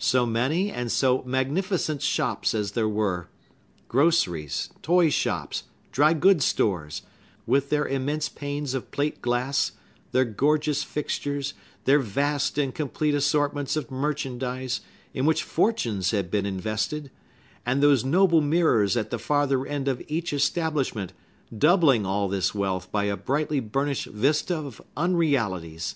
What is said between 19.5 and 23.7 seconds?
end of each establishment, doubling all this wealth by a brightly